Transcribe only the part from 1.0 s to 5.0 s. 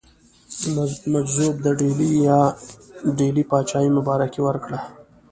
مجذوب د ډهلي پاچهي مبارکي ورکړه.